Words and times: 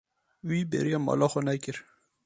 Wî 0.47 0.59
bêriya 0.71 0.99
mala 1.07 1.27
xwe 1.31 1.41
nekir. 1.47 1.77